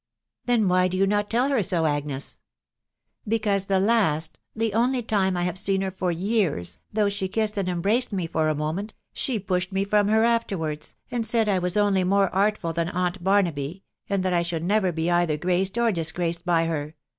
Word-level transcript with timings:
Then 0.47 0.67
why 0.67 0.87
do 0.87 0.97
you 0.97 1.05
not 1.05 1.29
tell 1.29 1.49
her 1.49 1.61
so, 1.61 1.85
Agnes?'• 1.85 2.41
Because 3.29 3.67
the 3.67 3.79
last— 3.79 4.39
the 4.55 4.73
only 4.73 5.03
time 5.03 5.37
I 5.37 5.43
have 5.43 5.59
seen 5.59 5.81
her 5.81 5.91
for 5.91 6.11
yean, 6.11 6.63
though 6.91 7.07
she 7.07 7.27
kissed 7.27 7.55
and 7.55 7.69
embraced 7.69 8.11
me 8.11 8.25
for 8.25 8.49
a 8.49 8.55
moment, 8.55 8.95
she 9.13 9.37
pushed 9.37 9.71
me 9.71 9.83
from 9.85 10.07
her 10.07 10.23
afterwards, 10.23 10.95
and 11.11 11.23
said 11.23 11.47
I 11.47 11.59
was 11.59 11.77
only 11.77 12.03
more 12.03 12.33
artful 12.33 12.73
than 12.73 12.89
aunt 12.89 13.23
Barnaby, 13.23 13.83
and 14.09 14.23
that 14.23 14.33
I 14.33 14.41
should 14.41 14.63
never 14.63 14.91
be 14.91 15.11
either 15.11 15.37
graced 15.37 15.77
or 15.77 15.91
dis 15.91 16.11
graced 16.11 16.45
by 16.47 16.65
her 16.65 16.95